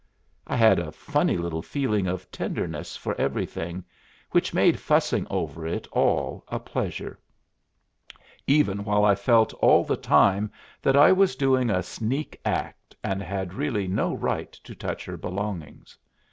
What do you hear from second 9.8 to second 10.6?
the time